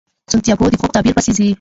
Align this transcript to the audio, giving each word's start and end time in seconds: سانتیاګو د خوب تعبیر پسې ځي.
سانتیاګو 0.31 0.71
د 0.73 0.75
خوب 0.79 0.91
تعبیر 0.95 1.13
پسې 1.17 1.31
ځي. 1.37 1.47